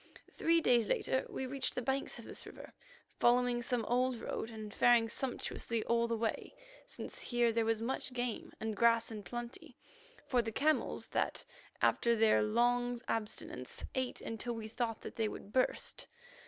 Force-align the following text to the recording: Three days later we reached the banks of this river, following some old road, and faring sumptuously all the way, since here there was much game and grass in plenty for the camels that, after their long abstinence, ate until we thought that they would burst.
Three 0.31 0.61
days 0.61 0.87
later 0.87 1.27
we 1.29 1.45
reached 1.45 1.75
the 1.75 1.81
banks 1.83 2.17
of 2.17 2.25
this 2.25 2.47
river, 2.47 2.73
following 3.19 3.61
some 3.61 3.85
old 3.85 4.15
road, 4.19 4.49
and 4.49 4.73
faring 4.73 5.07
sumptuously 5.09 5.83
all 5.83 6.07
the 6.07 6.17
way, 6.17 6.55
since 6.87 7.19
here 7.21 7.51
there 7.51 7.65
was 7.65 7.83
much 7.83 8.11
game 8.11 8.51
and 8.59 8.75
grass 8.75 9.11
in 9.11 9.21
plenty 9.21 9.77
for 10.25 10.41
the 10.41 10.51
camels 10.51 11.09
that, 11.09 11.45
after 11.83 12.15
their 12.15 12.41
long 12.41 12.99
abstinence, 13.07 13.83
ate 13.93 14.21
until 14.21 14.55
we 14.55 14.67
thought 14.67 15.01
that 15.01 15.17
they 15.17 15.27
would 15.27 15.53
burst. 15.53 16.07